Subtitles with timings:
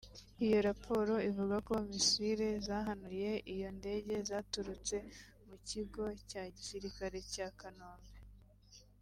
[0.45, 4.95] Iyo raporo ivuga ko misile zahanuye iyo ndege zaturutse
[5.47, 8.17] mu Kigo cya Gisirikare cya Kanombe